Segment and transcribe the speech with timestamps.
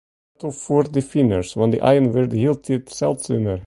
[0.35, 3.59] Pet ôf foar de finers, want dy aaien wurde hieltyd seldsumer.